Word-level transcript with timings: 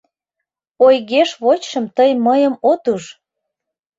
Ойгеш 0.85 1.29
вочшым 1.43 1.85
тый 1.95 2.11
мыйым 2.25 2.55
от 2.71 2.83
уж! 2.93 3.03